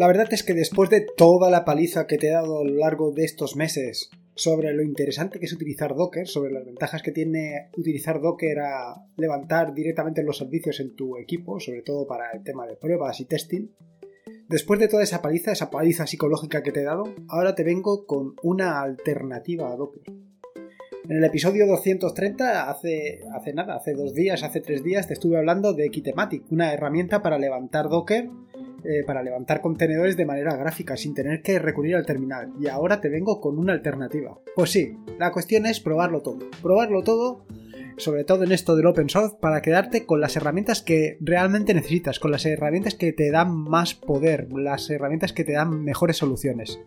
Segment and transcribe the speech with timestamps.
[0.00, 2.74] La verdad es que después de toda la paliza que te he dado a lo
[2.78, 7.12] largo de estos meses sobre lo interesante que es utilizar Docker, sobre las ventajas que
[7.12, 12.42] tiene utilizar Docker a levantar directamente los servicios en tu equipo, sobre todo para el
[12.42, 13.68] tema de pruebas y testing,
[14.48, 18.06] después de toda esa paliza, esa paliza psicológica que te he dado, ahora te vengo
[18.06, 20.04] con una alternativa a Docker.
[21.10, 25.36] En el episodio 230, hace, hace nada, hace dos días, hace tres días, te estuve
[25.36, 28.30] hablando de Kitematic, una herramienta para levantar Docker,
[28.84, 32.52] eh, para levantar contenedores de manera gráfica, sin tener que recurrir al terminal.
[32.60, 34.38] Y ahora te vengo con una alternativa.
[34.54, 36.38] Pues sí, la cuestión es probarlo todo.
[36.62, 37.46] Probarlo todo,
[37.96, 42.18] sobre todo en esto del open source, para quedarte con las herramientas que realmente necesitas,
[42.18, 46.80] con las herramientas que te dan más poder, las herramientas que te dan mejores soluciones.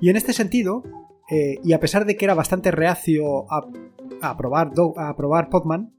[0.00, 0.82] Y en este sentido,
[1.30, 5.92] eh, y a pesar de que era bastante reacio a, probar, a probar Podman,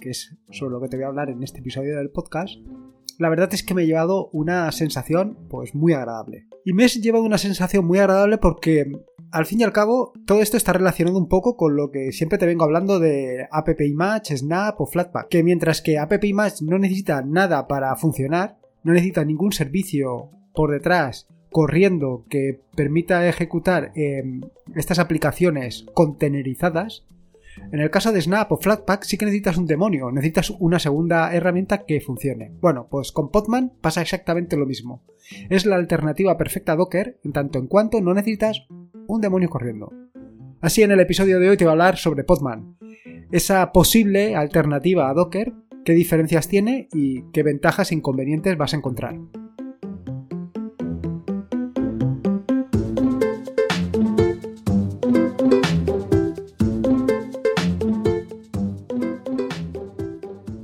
[0.00, 2.58] que es sobre lo que te voy a hablar en este episodio del podcast,
[3.18, 6.46] la verdad es que me he llevado una sensación pues muy agradable.
[6.64, 8.86] Y me he llevado una sensación muy agradable porque
[9.30, 12.38] al fin y al cabo todo esto está relacionado un poco con lo que siempre
[12.38, 16.78] te vengo hablando de App Image, Snap o Flatpak, que mientras que App Image no
[16.78, 24.42] necesita nada para funcionar, no necesita ningún servicio por detrás corriendo que permita ejecutar em,
[24.74, 27.06] estas aplicaciones contenerizadas,
[27.72, 31.34] en el caso de Snap o Flatpak sí que necesitas un demonio, necesitas una segunda
[31.34, 32.52] herramienta que funcione.
[32.60, 35.02] Bueno, pues con Podman pasa exactamente lo mismo.
[35.50, 38.66] Es la alternativa perfecta a Docker en tanto en cuanto no necesitas
[39.06, 39.92] un demonio corriendo.
[40.60, 42.76] Así en el episodio de hoy te voy a hablar sobre Podman,
[43.32, 45.52] esa posible alternativa a Docker,
[45.84, 49.18] qué diferencias tiene y qué ventajas e inconvenientes vas a encontrar.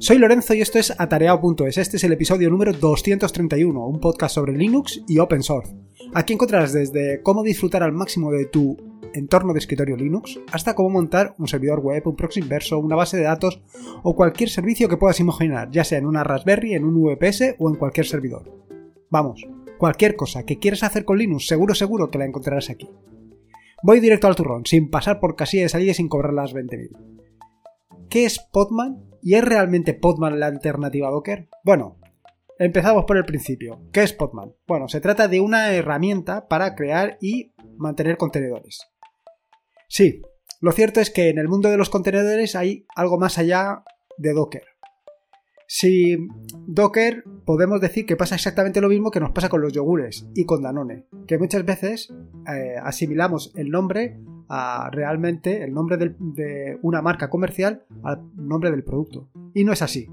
[0.02, 1.78] Soy Lorenzo y esto es Atareado.es.
[1.78, 5.76] Este es el episodio número 231, un podcast sobre Linux y Open Source.
[6.12, 8.76] Aquí encontrarás desde cómo disfrutar al máximo de tu
[9.14, 13.16] entorno de escritorio Linux hasta cómo montar un servidor web, un proxy inverso, una base
[13.16, 13.62] de datos
[14.02, 17.70] o cualquier servicio que puedas imaginar, ya sea en una Raspberry, en un VPS o
[17.70, 18.52] en cualquier servidor.
[19.08, 19.46] Vamos,
[19.78, 22.90] cualquier cosa que quieras hacer con Linux, seguro seguro que la encontrarás aquí.
[23.84, 26.90] Voy directo al turrón, sin pasar por casilla de salida y sin cobrar las 20.000.
[28.08, 29.11] ¿Qué es Podman?
[29.22, 31.48] ¿Y es realmente Podman la alternativa a Docker?
[31.62, 32.00] Bueno,
[32.58, 33.80] empezamos por el principio.
[33.92, 34.52] ¿Qué es Podman?
[34.66, 38.88] Bueno, se trata de una herramienta para crear y mantener contenedores.
[39.88, 40.22] Sí,
[40.60, 43.84] lo cierto es que en el mundo de los contenedores hay algo más allá
[44.18, 44.64] de Docker.
[45.68, 46.18] Si
[46.66, 50.44] Docker podemos decir que pasa exactamente lo mismo que nos pasa con los yogures y
[50.44, 52.12] con Danone, que muchas veces
[52.52, 54.18] eh, asimilamos el nombre
[54.90, 59.28] realmente el nombre de una marca comercial al nombre del producto.
[59.54, 60.08] Y no es así.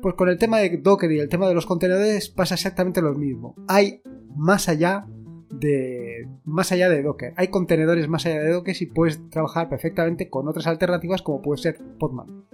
[0.00, 3.14] Pues con el tema de Docker y el tema de los contenedores pasa exactamente lo
[3.14, 3.54] mismo.
[3.68, 4.02] Hay
[4.36, 5.06] más allá
[5.50, 7.34] de más allá de Docker.
[7.36, 11.60] Hay contenedores más allá de Docker y puedes trabajar perfectamente con otras alternativas como puede
[11.60, 12.44] ser Podman.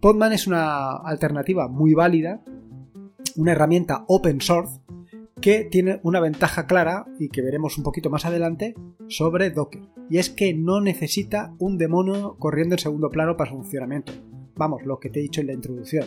[0.00, 2.42] Podman es una alternativa muy válida,
[3.36, 4.80] una herramienta open source
[5.40, 8.74] que tiene una ventaja clara y que veremos un poquito más adelante
[9.08, 9.82] sobre Docker.
[10.08, 14.12] Y es que no necesita un demonio corriendo en segundo plano para su funcionamiento.
[14.56, 16.04] Vamos, lo que te he dicho en la introducción.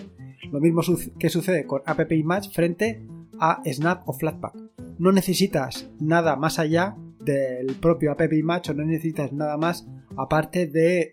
[0.52, 0.82] Lo mismo
[1.20, 3.06] que sucede con App Image frente
[3.40, 4.56] a Snap o Flatpak.
[5.00, 10.68] No necesitas nada más allá del propio App Image o no necesitas nada más aparte
[10.68, 11.12] de,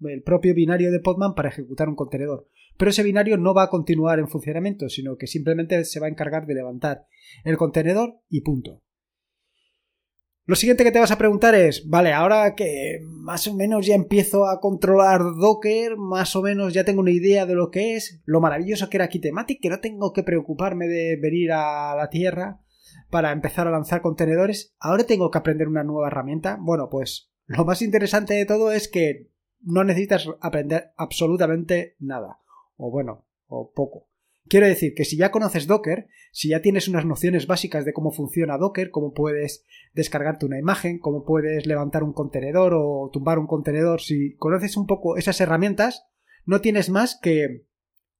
[0.00, 2.48] el propio binario de Podman para ejecutar un contenedor
[2.78, 6.10] pero ese binario no va a continuar en funcionamiento, sino que simplemente se va a
[6.10, 7.06] encargar de levantar
[7.44, 8.82] el contenedor y punto.
[10.44, 13.94] Lo siguiente que te vas a preguntar es, vale, ahora que más o menos ya
[13.94, 18.22] empiezo a controlar Docker, más o menos ya tengo una idea de lo que es,
[18.24, 22.60] lo maravilloso que era Kitematic, que no tengo que preocuparme de venir a la Tierra
[23.10, 26.56] para empezar a lanzar contenedores, ahora tengo que aprender una nueva herramienta.
[26.58, 29.28] Bueno, pues lo más interesante de todo es que
[29.60, 32.38] no necesitas aprender absolutamente nada
[32.78, 34.08] o bueno, o poco.
[34.48, 38.12] Quiero decir que si ya conoces Docker, si ya tienes unas nociones básicas de cómo
[38.12, 43.46] funciona Docker, cómo puedes descargarte una imagen, cómo puedes levantar un contenedor o tumbar un
[43.46, 46.06] contenedor, si conoces un poco esas herramientas,
[46.46, 47.66] no tienes más que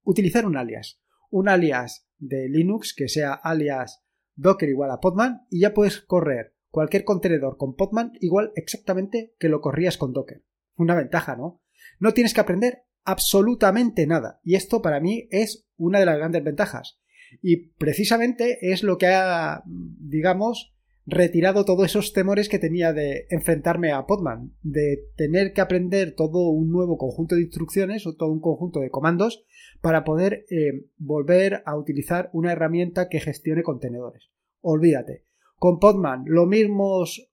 [0.02, 1.00] utilizar un alias.
[1.30, 4.04] Un alias de Linux que sea alias
[4.34, 9.48] Docker igual a Podman y ya puedes correr cualquier contenedor con Podman igual exactamente que
[9.48, 10.42] lo corrías con Docker.
[10.78, 11.60] Una ventaja, ¿no?
[12.00, 14.40] No tienes que aprender absolutamente nada.
[14.42, 16.98] Y esto para mí es una de las grandes ventajas.
[17.42, 20.74] Y precisamente es lo que ha, digamos,
[21.08, 26.50] retirado todos esos temores que tenía de enfrentarme a Podman, de tener que aprender todo
[26.50, 29.44] un nuevo conjunto de instrucciones o todo un conjunto de comandos
[29.80, 34.28] para poder eh, volver a utilizar una herramienta que gestione contenedores.
[34.60, 35.24] Olvídate.
[35.56, 37.27] Con Podman, lo mismos,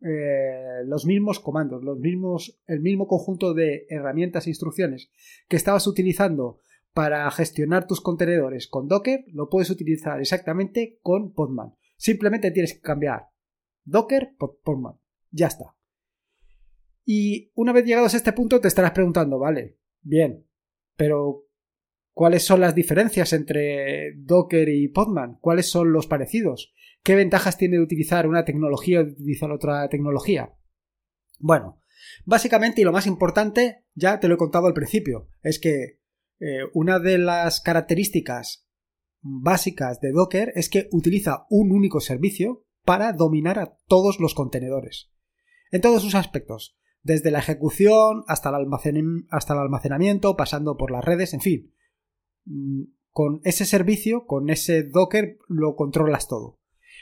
[0.00, 5.10] eh, los mismos comandos, los mismos, el mismo conjunto de herramientas e instrucciones
[5.48, 6.60] que estabas utilizando
[6.92, 11.74] para gestionar tus contenedores con Docker, lo puedes utilizar exactamente con Podman.
[11.96, 13.28] Simplemente tienes que cambiar
[13.84, 14.94] Docker por Podman.
[15.30, 15.76] Ya está.
[17.04, 20.46] Y una vez llegados a este punto te estarás preguntando, vale, bien,
[20.96, 21.46] pero
[22.12, 25.38] ¿cuáles son las diferencias entre Docker y Podman?
[25.40, 26.72] ¿Cuáles son los parecidos?
[27.08, 30.54] ¿Qué ventajas tiene de utilizar una tecnología o de utilizar otra tecnología?
[31.38, 31.80] Bueno,
[32.26, 36.02] básicamente y lo más importante, ya te lo he contado al principio, es que
[36.38, 38.68] eh, una de las características
[39.22, 45.10] básicas de Docker es que utiliza un único servicio para dominar a todos los contenedores.
[45.70, 51.40] En todos sus aspectos, desde la ejecución hasta el, almacenamiento, pasando por las redes, en
[51.40, 51.74] fin.
[52.44, 52.82] Mm,
[53.12, 56.58] con ese servicio, con ese Docker, lo controlas todo.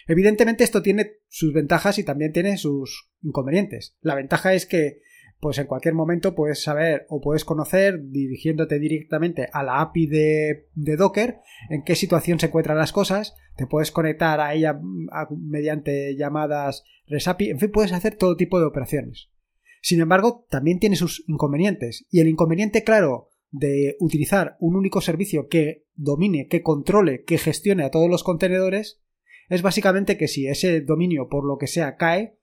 [0.06, 3.96] Evidentemente esto tiene sus ventajas y también tiene sus inconvenientes.
[4.00, 5.00] La ventaja es que
[5.40, 10.66] pues en cualquier momento puedes saber o puedes conocer dirigiéndote directamente a la API de,
[10.74, 14.80] Docker en qué situación se encuentran las cosas, te puedes conectar a ella
[15.36, 19.30] mediante llamadas RESAPI, en fin, puedes hacer todo tipo de operaciones.
[19.82, 25.48] Sin embargo, también tiene sus inconvenientes y el inconveniente claro de utilizar un único servicio
[25.48, 29.00] que domine, que controle, que gestione a todos los contenedores
[29.48, 32.38] es básicamente que si ese dominio por lo que sea cae,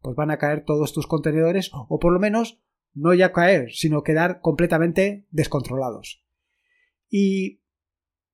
[0.00, 2.60] pues van a caer todos tus contenedores o por lo menos
[2.94, 6.24] no ya caer, sino quedar completamente descontrolados.
[7.08, 7.60] Y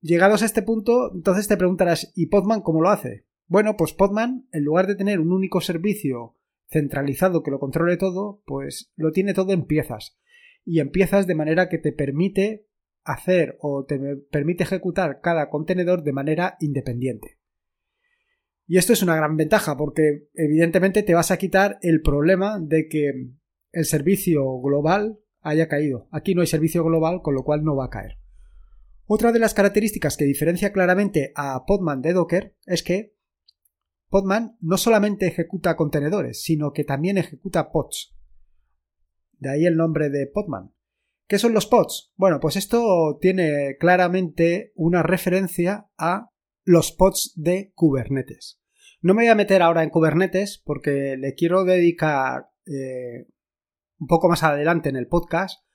[0.01, 3.25] llegados a este punto, entonces te preguntarás, ¿y Podman cómo lo hace?
[3.47, 6.35] Bueno, pues Podman, en lugar de tener un único servicio
[6.67, 10.17] centralizado que lo controle todo, pues lo tiene todo en piezas.
[10.63, 12.67] Y en piezas de manera que te permite
[13.03, 13.99] hacer o te
[14.31, 17.37] permite ejecutar cada contenedor de manera independiente.
[18.67, 22.87] Y esto es una gran ventaja porque evidentemente te vas a quitar el problema de
[22.87, 23.11] que
[23.71, 26.07] el servicio global haya caído.
[26.11, 28.17] Aquí no hay servicio global, con lo cual no va a caer.
[29.05, 33.15] Otra de las características que diferencia claramente a Podman de Docker es que
[34.09, 38.15] Podman no solamente ejecuta contenedores, sino que también ejecuta pods.
[39.37, 40.73] De ahí el nombre de Podman.
[41.27, 42.13] ¿Qué son los pods?
[42.15, 46.31] Bueno, pues esto tiene claramente una referencia a
[46.65, 48.59] los pods de Kubernetes.
[49.01, 53.27] No me voy a meter ahora en Kubernetes porque le quiero dedicar eh,
[53.99, 55.65] un poco más adelante en el podcast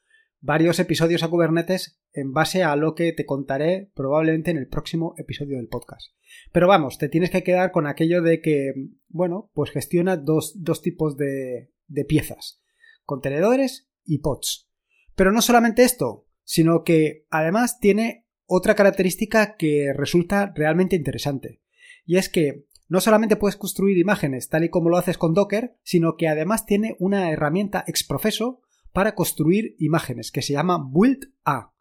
[0.40, 5.14] varios episodios a Kubernetes en base a lo que te contaré probablemente en el próximo
[5.16, 6.12] episodio del podcast.
[6.52, 8.72] Pero vamos, te tienes que quedar con aquello de que,
[9.08, 12.62] bueno, pues gestiona dos, dos tipos de, de piezas,
[13.04, 14.68] contenedores y pods.
[15.14, 21.62] Pero no solamente esto, sino que además tiene otra característica que resulta realmente interesante.
[22.04, 25.76] Y es que no solamente puedes construir imágenes tal y como lo haces con Docker,
[25.84, 28.60] sino que además tiene una herramienta exprofeso
[28.92, 31.72] para construir imágenes que se llama Build A.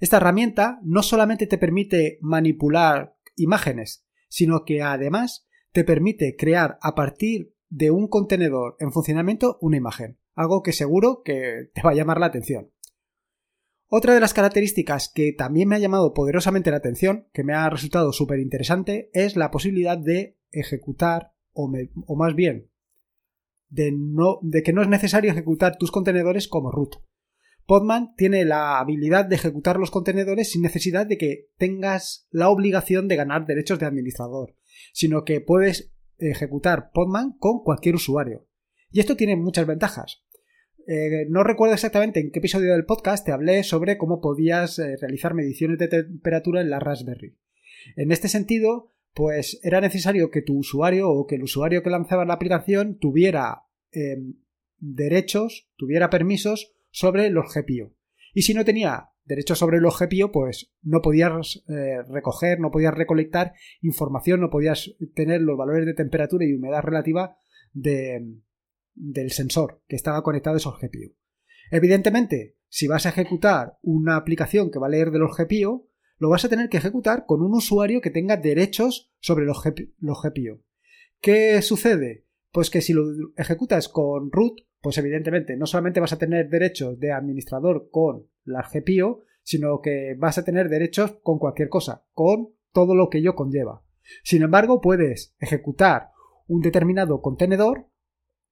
[0.00, 6.94] Esta herramienta no solamente te permite manipular imágenes, sino que además te permite crear a
[6.94, 11.94] partir de un contenedor en funcionamiento una imagen, algo que seguro que te va a
[11.94, 12.71] llamar la atención.
[13.94, 17.68] Otra de las características que también me ha llamado poderosamente la atención, que me ha
[17.68, 21.68] resultado súper interesante, es la posibilidad de ejecutar, o,
[22.16, 22.70] más bien,
[23.68, 27.02] de que no es necesario ejecutar tus contenedores como root.
[27.66, 33.08] Podman tiene la habilidad de ejecutar los contenedores sin necesidad de que tengas la obligación
[33.08, 34.56] de ganar derechos de administrador,
[34.94, 38.48] sino que puedes ejecutar Podman con cualquier usuario.
[38.90, 40.24] Y esto tiene muchas ventajas.
[40.86, 44.96] Eh, no recuerdo exactamente en qué episodio del podcast te hablé sobre cómo podías eh,
[45.00, 47.36] realizar mediciones de temperatura en la Raspberry.
[47.96, 52.24] En este sentido, pues era necesario que tu usuario o que el usuario que lanzaba
[52.24, 54.34] la aplicación tuviera em,
[54.78, 57.92] derechos, tuviera permisos sobre los GPIO.
[58.34, 62.94] Y si no tenía derechos sobre los GPIO, pues no podías eh, recoger, no podías
[62.94, 67.36] recolectar información, no podías tener los valores de temperatura y humedad relativa
[67.72, 68.40] de,
[68.94, 71.14] del sensor que estaba conectado a esos GPU.
[71.70, 76.28] Evidentemente, si vas a ejecutar una aplicación que va a leer de los GPU, lo
[76.28, 80.62] vas a tener que ejecutar con un usuario que tenga derechos sobre los, GPU.
[81.20, 82.26] ¿Qué sucede?
[82.52, 83.04] Pues que si lo
[83.36, 88.62] ejecutas con root, pues evidentemente no solamente vas a tener derechos de administrador con la
[88.62, 93.34] GPU, sino que vas a tener derechos con cualquier cosa, con todo lo que ello
[93.34, 93.82] conlleva.
[94.22, 96.10] Sin embargo, puedes ejecutar
[96.46, 97.86] un determinado contenedor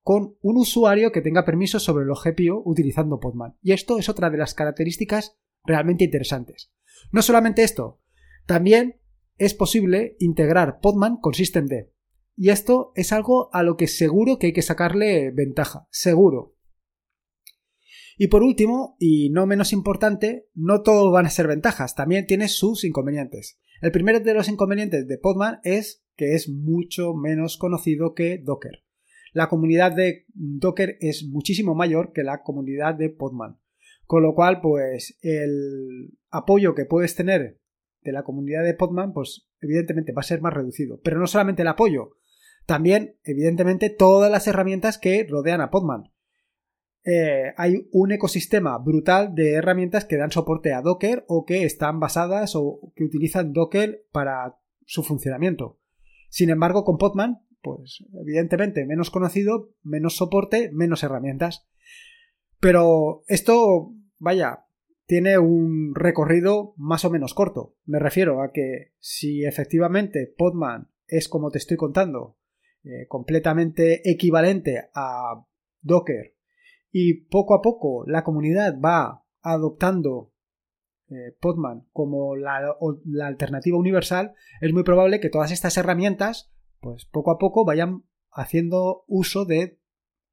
[0.02, 3.56] con un usuario que tenga permiso sobre el GPU utilizando Podman.
[3.62, 6.72] Y esto es otra de las características realmente interesantes.
[7.12, 8.00] No solamente esto,
[8.46, 9.00] también
[9.36, 11.88] es posible integrar Podman con systemd.
[12.36, 16.56] Y esto es algo a lo que seguro que hay que sacarle ventaja, seguro.
[18.16, 22.48] Y por último, y no menos importante, no todo van a ser ventajas, también tiene
[22.48, 23.58] sus inconvenientes.
[23.80, 28.84] El primero de los inconvenientes de Podman es que es mucho menos conocido que Docker.
[29.32, 33.58] La comunidad de Docker es muchísimo mayor que la comunidad de Podman.
[34.06, 37.60] Con lo cual, pues el apoyo que puedes tener
[38.02, 41.00] de la comunidad de Podman, pues evidentemente va a ser más reducido.
[41.02, 42.16] Pero no solamente el apoyo,
[42.66, 46.12] también, evidentemente, todas las herramientas que rodean a Podman.
[47.04, 51.98] Eh, hay un ecosistema brutal de herramientas que dan soporte a Docker o que están
[51.98, 55.78] basadas o que utilizan Docker para su funcionamiento.
[56.28, 61.66] Sin embargo, con Podman, pues evidentemente menos conocido, menos soporte, menos herramientas.
[62.58, 64.66] Pero esto, vaya,
[65.06, 67.74] tiene un recorrido más o menos corto.
[67.84, 72.36] Me refiero a que si efectivamente Podman es como te estoy contando,
[72.84, 75.44] eh, completamente equivalente a
[75.82, 76.34] Docker
[76.92, 80.32] y poco a poco la comunidad va adoptando
[81.10, 87.04] eh, Podman como la, la, alternativa universal, es muy probable que todas estas herramientas, pues
[87.04, 89.78] poco a poco vayan haciendo uso de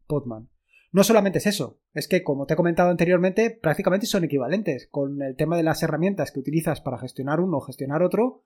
[0.08, 0.50] Podman.
[0.92, 4.88] No solamente es eso, es que como te he comentado anteriormente, prácticamente son equivalentes.
[4.90, 8.46] Con el tema de las herramientas que utilizas para gestionar uno o gestionar otro,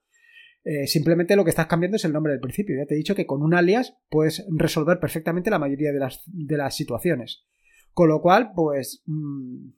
[0.64, 2.76] eh, simplemente lo que estás cambiando es el nombre del principio.
[2.78, 6.24] Ya te he dicho que con un alias puedes resolver perfectamente la mayoría de las,
[6.26, 7.46] de las situaciones.
[7.94, 9.70] Con lo cual, pues mm,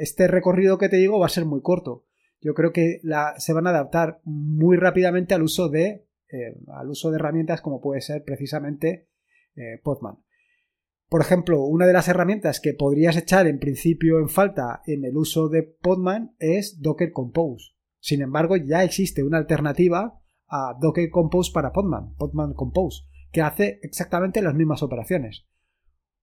[0.00, 2.04] este recorrido que te digo va a ser muy corto.
[2.40, 3.00] Yo creo que
[3.38, 7.80] se van a adaptar muy rápidamente al uso de, eh, al uso de herramientas como
[7.80, 9.08] puede ser precisamente
[9.54, 10.18] eh, Podman.
[11.08, 15.16] Por ejemplo, una de las herramientas que podrías echar en principio en falta en el
[15.16, 17.74] uso de Podman es Docker Compose.
[18.00, 23.78] Sin embargo, ya existe una alternativa a Docker Compose para Podman, Podman Compose, que hace
[23.82, 25.46] exactamente las mismas operaciones.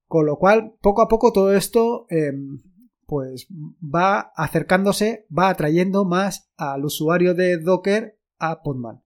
[0.08, 2.60] Con lo cual, poco a poco todo esto em,
[3.06, 3.48] pues
[3.82, 9.02] va acercándose, va atrayendo más al usuario de Docker a Podman.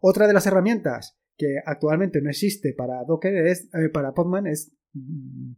[0.00, 4.72] Otra de las herramientas que actualmente no existe para Docker es eh, para Podman es
[4.92, 5.52] mm,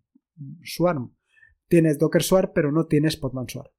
[0.62, 1.14] Swarm.
[1.68, 3.70] Tienes Docker Swarm, pero no tienes Podman Swarm.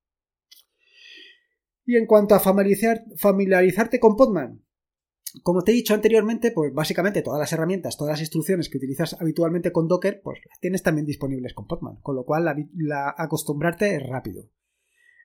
[1.86, 4.66] Y en cuanto a familiarizarte con Podman,
[5.44, 9.20] como te he dicho anteriormente, pues básicamente todas las herramientas, todas las instrucciones que utilizas
[9.20, 12.46] habitualmente con Docker, pues las tienes también disponibles con Podman, con lo cual
[12.76, 14.50] la, acostumbrarte es rápido.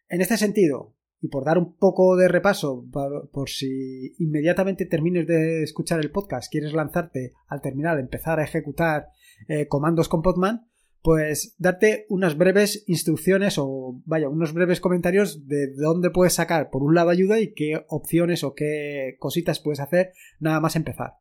[0.09, 5.63] En este sentido, y por dar un poco de repaso, por, si inmediatamente termines de
[5.63, 9.09] escuchar el podcast, quieres lanzarte al terminal, empezar a ejecutar
[9.49, 10.67] eh, comandos con Podman,
[11.03, 16.83] pues darte unas breves instrucciones o vaya, unos breves comentarios de dónde puedes sacar por
[16.83, 21.15] un lado ayuda y qué opciones o qué cositas puedes hacer nada más empezar.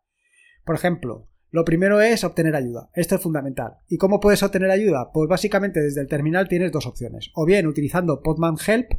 [0.65, 2.89] Por ejemplo, lo primero es obtener ayuda.
[2.93, 3.77] Esto es fundamental.
[3.87, 5.11] ¿Y cómo puedes obtener ayuda?
[5.11, 7.31] Pues básicamente desde el terminal tienes dos opciones.
[7.33, 8.91] O bien utilizando Podman Help,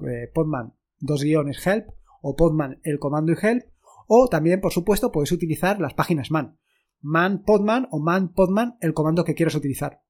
[0.00, 1.88] eh, Podman dos guiones Help,
[2.22, 3.64] o Podman el comando y Help,
[4.06, 6.58] o también, por supuesto, puedes utilizar las páginas man.
[7.00, 10.02] Man Podman o Man Podman el comando que quieras utilizar.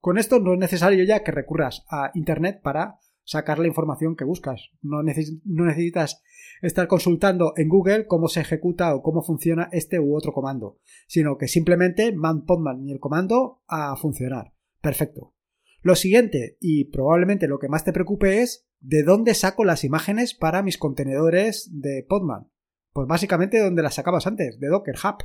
[0.00, 4.24] Con esto no es necesario ya que recurras a Internet para sacar la información que
[4.24, 4.70] buscas.
[4.80, 6.22] No, necesitas
[6.62, 10.78] estar consultando en Google cómo se ejecuta o cómo funciona este u otro comando,
[11.08, 14.52] sino que simplemente man podman y el comando a funcionar.
[14.80, 15.34] Perfecto.
[15.82, 20.34] Lo siguiente, y probablemente lo que más te preocupe es de dónde saco las imágenes
[20.34, 22.50] para mis contenedores de Podman.
[22.92, 25.24] Pues básicamente donde las sacabas antes, de Docker Hub.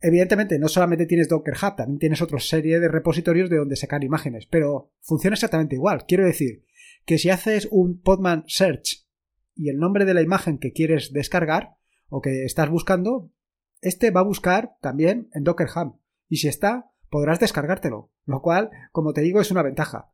[0.00, 4.02] Evidentemente, no solamente tienes Docker Hub, también tienes otra serie de repositorios de donde sacar
[4.02, 6.06] imágenes, pero funciona exactamente igual.
[6.06, 6.64] Quiero decir
[7.04, 9.06] que si haces un Podman Search
[9.54, 11.76] y el nombre de la imagen que quieres descargar
[12.08, 13.30] o que estás buscando,
[13.82, 15.98] este va a buscar también en Docker Hub.
[16.28, 20.12] Y si está, podrás descargártelo, lo cual, como te digo, es una ventaja.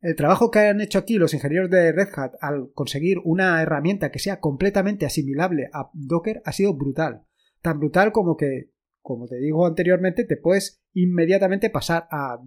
[0.00, 4.10] El trabajo que han hecho aquí los ingenieros de Red Hat al conseguir una herramienta
[4.10, 7.26] que sea completamente asimilable a Docker ha sido brutal.
[7.60, 8.70] Tan brutal como que
[9.02, 12.40] como te digo anteriormente, te puedes inmediatamente pasar a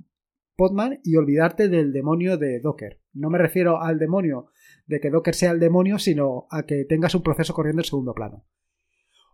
[0.56, 3.02] Podman y olvidarte del demonio de Docker.
[3.12, 4.48] No me refiero al demonio
[4.86, 8.14] de que Docker sea el demonio, sino a que tengas un proceso corriendo en segundo
[8.14, 8.46] plano.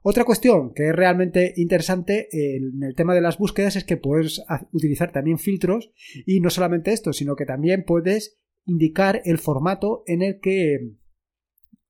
[0.01, 4.41] Otra cuestión que es realmente interesante en el tema de las búsquedas es que puedes
[4.72, 5.91] utilizar también filtros
[6.25, 10.96] y no solamente esto, sino que también puedes indicar el formato en el que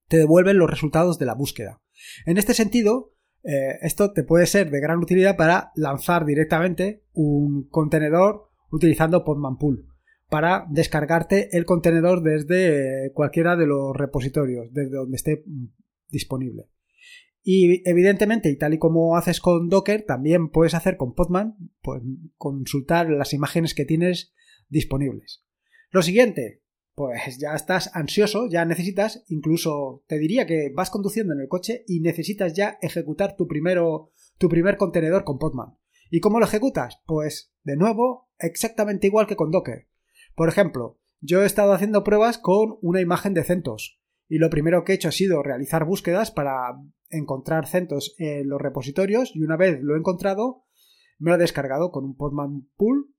[0.07, 1.81] te devuelven los resultados de la búsqueda.
[2.25, 3.13] En este sentido,
[3.43, 9.57] Eh, esto te puede ser de gran utilidad para lanzar directamente un contenedor utilizando Podman
[9.57, 9.87] Pool
[10.29, 15.67] para descargarte el contenedor desde eh, cualquiera de los repositorios, desde donde esté mm,
[16.09, 16.69] disponible.
[17.51, 22.03] Y evidentemente, y tal y como haces con Docker, también puedes hacer con Podman, pues
[22.37, 24.35] consultar las imágenes que tienes
[24.67, 25.43] disponibles.
[25.89, 26.61] Lo siguiente,
[26.93, 31.85] pues ya estás ansioso, ya necesitas, incluso te diría que vas conduciendo en el coche
[31.87, 35.75] y necesitas ya ejecutar tu, primero, tu primer contenedor con Podman.
[36.11, 37.01] ¿Y cómo lo ejecutas?
[37.07, 39.87] Pues, de nuevo, exactamente igual que con Docker.
[40.35, 44.83] Por ejemplo, yo he estado haciendo pruebas con una imagen de CentOS y lo primero
[44.83, 46.77] que he hecho ha sido realizar búsquedas para
[47.09, 50.65] encontrar CentOS en los repositorios y una vez lo he encontrado,
[51.17, 53.13] me lo he descargado con un Podman Pool,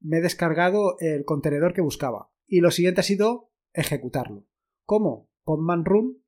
[0.00, 4.46] me he descargado el contenedor que buscaba y lo siguiente ha sido ejecutarlo.
[4.84, 5.30] ¿Cómo?
[5.44, 6.22] Podman Run,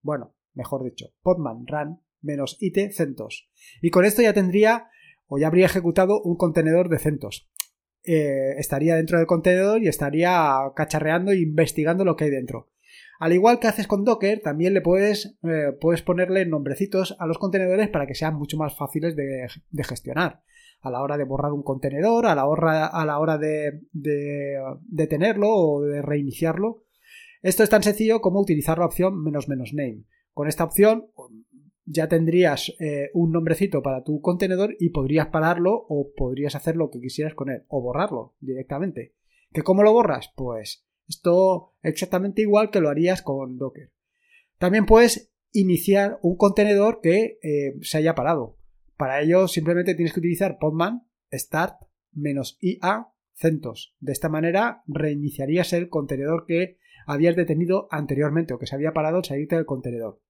[0.00, 3.48] bueno, mejor dicho, Podman Run menos IT CentOS.
[3.82, 4.88] Y con esto ya tendría
[5.26, 7.48] o ya habría ejecutado un contenedor de CentOS.
[8.04, 12.70] Eh, estaría dentro del contenedor y estaría cacharreando e investigando lo que hay dentro.
[13.18, 17.38] Al igual que haces con Docker, también le puedes, eh, puedes ponerle nombrecitos a los
[17.38, 19.48] contenedores para que sean mucho más fáciles de,
[19.82, 20.42] gestionar.
[20.80, 25.06] A la hora de borrar un contenedor, a la hora, a la hora de, de,
[25.08, 26.84] tenerlo o de reiniciarlo.
[27.42, 30.04] Esto es tan sencillo como utilizar la opción menos menos name.
[30.32, 31.08] Con esta opción
[31.84, 36.90] ya tendrías eh, un nombrecito para tu contenedor y podrías pararlo o podrías hacer lo
[36.90, 39.14] que quisieras con él o borrarlo directamente.
[39.52, 40.32] ¿Que cómo lo borras?
[40.36, 43.92] Pues esto exactamente igual que lo harías con Docker.
[44.58, 48.58] También puedes iniciar un contenedor que eh, se haya parado.
[48.96, 51.76] Para ello simplemente tienes que utilizar podman start
[52.14, 53.94] -ia centos.
[54.00, 59.18] De esta manera reiniciarías el contenedor que habías detenido anteriormente o que se había parado
[59.18, 60.20] al salirte del contenedor.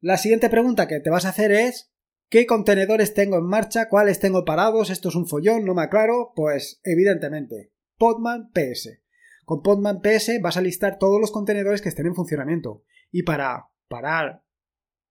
[0.00, 1.92] La siguiente pregunta que te vas a hacer es
[2.28, 3.88] ¿qué contenedores tengo en marcha?
[3.88, 4.90] ¿Cuáles tengo parados?
[4.90, 5.64] ¿Esto es un follón?
[5.64, 6.32] ¿No me aclaro?
[6.36, 9.02] Pues evidentemente, Podman PS.
[9.44, 12.84] Con Podman PS vas a listar todos los contenedores que estén en funcionamiento.
[13.10, 14.44] Y para parar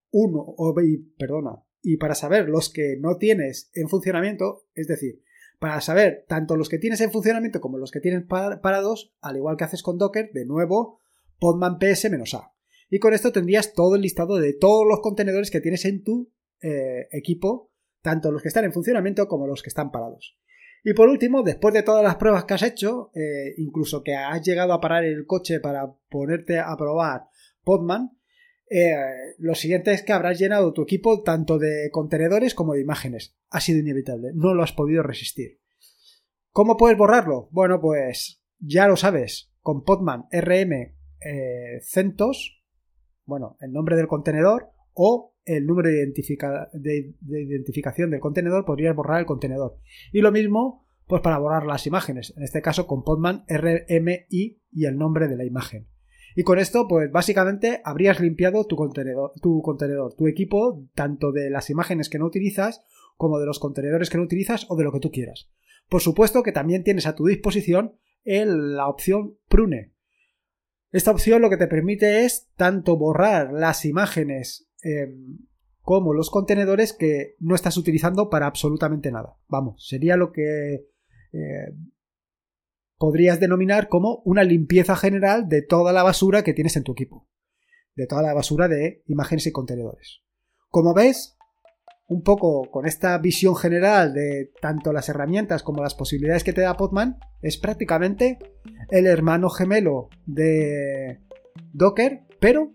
[0.09, 0.73] uno, o,
[1.17, 5.21] perdona, y para saber los que no tienes en funcionamiento, es decir,
[5.59, 9.57] para saber tanto los que tienes en funcionamiento como los que tienes parados, al igual
[9.57, 10.99] que haces con Docker, de nuevo,
[11.39, 12.53] Podman PS-A.
[12.89, 16.31] Y con esto tendrías todo el listado de todos los contenedores que tienes en tu
[16.61, 17.71] eh, equipo,
[18.01, 20.37] tanto los que están en funcionamiento como los que están parados.
[20.89, 24.41] Y por último, después de todas las pruebas que has hecho, eh, incluso que has
[24.41, 27.23] llegado a parar el coche para ponerte a probar
[27.65, 28.17] Podman,
[28.69, 28.95] eh,
[29.37, 33.35] lo siguiente es que habrás llenado tu equipo tanto de contenedores como de imágenes.
[33.49, 35.59] Ha sido inevitable, no lo has podido resistir.
[36.51, 37.49] ¿Cómo puedes borrarlo?
[37.51, 40.95] Bueno, pues ya lo sabes, con Podman RM
[41.81, 42.63] CentOS
[43.25, 49.25] bueno, el nombre del contenedor o el número de, identificación del contenedor, podrías borrar el
[49.25, 49.77] contenedor.
[50.11, 54.85] Y lo mismo, pues para borrar las imágenes, en este caso con Podman RMI y
[54.85, 55.87] el nombre de la imagen.
[56.35, 61.49] Y con esto, pues básicamente habrías limpiado tu contenedor, tu contenedor, tu equipo, tanto de
[61.49, 62.83] las imágenes que no utilizas,
[63.15, 65.49] como de los contenedores que no utilizas o de lo que tú quieras.
[65.89, 69.93] Por supuesto que también tienes a tu disposición la opción Prune,
[70.91, 75.39] esta opción lo que te permite es tanto borrar las imágenes em,
[75.81, 79.37] como los contenedores que no estás utilizando para absolutamente nada.
[79.47, 80.87] Vamos, sería lo que
[81.31, 81.73] eh,
[82.97, 87.27] podrías denominar como una limpieza general de toda la basura que tienes en tu equipo.
[87.95, 90.21] De toda la basura de imágenes y contenedores.
[90.69, 91.37] Como ves,
[92.07, 96.61] un poco con esta visión general de tanto las herramientas como las posibilidades que te
[96.61, 98.39] da Podman, es prácticamente
[98.89, 101.21] el hermano gemelo de
[101.73, 102.71] Docker, pero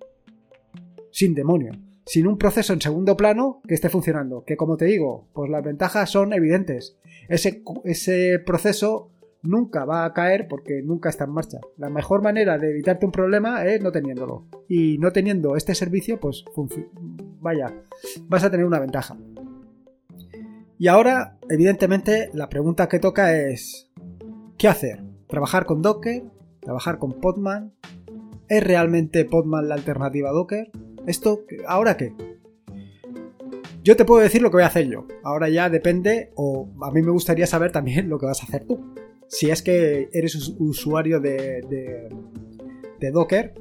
[1.11, 1.73] sin demonio,
[2.05, 4.45] sin un proceso en segundo plano que esté funcionando.
[4.45, 6.97] Que como te digo, pues las ventajas son evidentes.
[7.29, 9.11] Ese, proceso
[9.43, 11.59] nunca va a caer porque nunca está en marcha.
[11.77, 14.47] La mejor manera de evitarte un problema es no teniéndolo.
[14.69, 16.45] Y no teniendo este servicio, pues
[17.41, 17.73] vaya,
[18.29, 19.17] vas a tener una ventaja.
[20.79, 23.89] Y ahora, evidentemente, la pregunta que toca es,
[24.59, 25.05] ¿qué hacer?
[25.29, 26.25] ¿Trabajar con Docker?
[26.61, 27.73] ¿Trabajar con Podman?
[28.49, 30.71] ¿Es realmente Podman la alternativa a Docker?
[31.07, 31.45] ¿Esto?
[31.67, 32.13] ¿Ahora qué?
[33.83, 35.07] Yo te puedo decir lo que voy a hacer yo.
[35.25, 38.65] Ahora ya depende, o a mí me gustaría saber también lo que vas a hacer
[38.65, 38.79] tú
[39.33, 41.63] si es que eres usuario de,
[43.01, 43.55] de, Docker.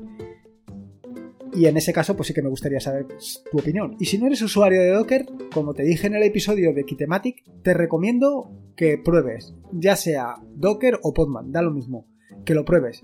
[1.54, 3.08] Y en ese caso, pues sí que me gustaría saber
[3.52, 3.96] tu opinión.
[4.00, 7.44] Y si no eres usuario de Docker, como te dije en el episodio de Kitematic,
[7.64, 12.06] te recomiendo que pruebes, ya sea Docker o Podman, da lo mismo,
[12.46, 13.04] que lo pruebes.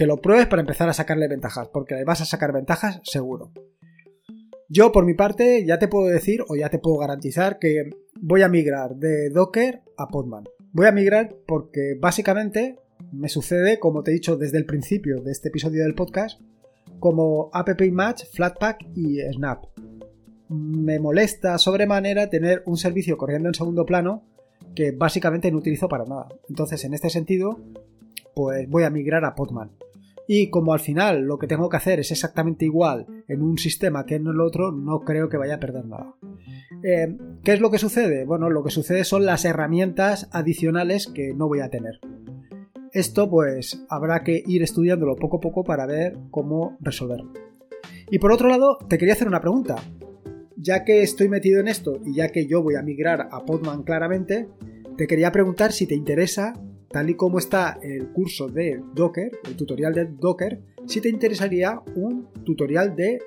[0.00, 3.52] Que lo pruebes para empezar a sacarle ventajas, porque le vas a sacar ventajas seguro.
[4.66, 8.40] Yo, por mi parte, ya te puedo decir o ya te puedo garantizar que voy
[8.40, 10.44] a migrar de Docker a Podman.
[10.72, 12.78] Voy a migrar porque básicamente
[13.12, 16.40] me sucede, como te he dicho desde el principio de este episodio del podcast,
[16.98, 19.66] como AppImage, Flatpak y Snap.
[20.48, 24.22] Me molesta sobremanera tener un servicio corriendo en segundo plano
[24.74, 26.28] que básicamente no utilizo para nada.
[26.48, 27.60] Entonces, en este sentido,
[28.34, 29.72] pues voy a migrar a Podman.
[30.32, 34.06] Y como al final lo que tengo que hacer es exactamente igual en un sistema
[34.06, 36.14] que en el otro, no creo que vaya a perder nada.
[36.84, 38.24] Eh, ¿Qué es lo que sucede?
[38.26, 41.98] Bueno, lo que sucede son las herramientas adicionales que no voy a tener.
[42.92, 47.32] Esto pues habrá que ir estudiándolo poco a poco para ver cómo resolverlo.
[48.08, 49.74] Y por otro lado, te quería hacer una pregunta.
[50.56, 53.82] Ya que estoy metido en esto y ya que yo voy a migrar a Podman
[53.82, 54.48] claramente,
[54.96, 56.54] te quería preguntar si te interesa
[56.90, 61.80] tal y como está el curso de Docker, el tutorial de Docker, si te interesaría
[61.94, 63.20] un tutorial de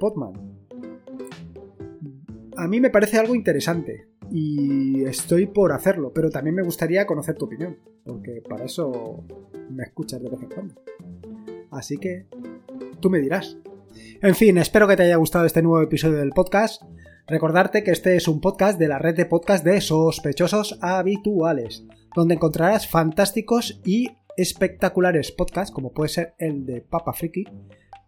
[0.00, 0.32] Podman.
[2.56, 7.36] A mí me parece algo interesante y estoy por hacerlo, pero también me gustaría conocer
[7.36, 9.24] tu opinión, porque para eso
[9.70, 10.74] me escuchas de vez en cuando.
[11.70, 12.26] Así que
[13.00, 13.58] tú me dirás.
[14.22, 16.82] En fin, espero que te haya gustado este nuevo episodio del podcast.
[17.26, 21.84] Recordarte que este es un podcast de la red de podcast de sospechosos habituales
[22.16, 27.44] donde encontrarás fantásticos y espectaculares podcasts, como puede ser el de Papa Friki,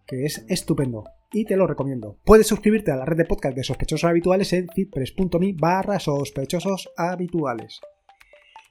[0.06, 2.16] que es estupendo y te lo recomiendo.
[2.24, 7.80] Puedes suscribirte a la red de podcast de sospechosos habituales en fitpress.me barra sospechosos habituales.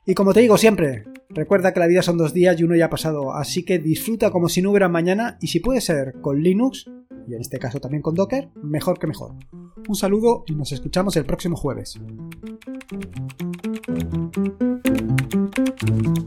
[0.07, 2.85] Y como te digo siempre, recuerda que la vida son dos días y uno ya
[2.85, 6.41] ha pasado, así que disfruta como si no hubiera mañana y si puede ser con
[6.41, 6.89] Linux,
[7.27, 9.35] y en este caso también con Docker, mejor que mejor.
[9.87, 11.99] Un saludo y nos escuchamos el próximo jueves.
[15.87, 16.26] Thank you.